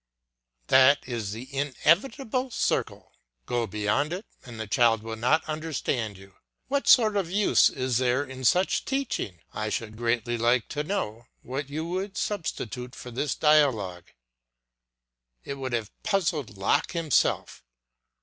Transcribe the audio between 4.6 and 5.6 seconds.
child will not